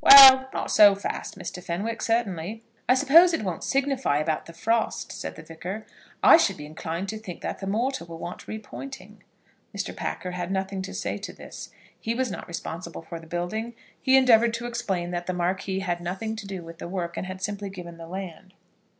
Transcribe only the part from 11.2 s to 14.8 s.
this. He was not responsible for the building. He endeavoured to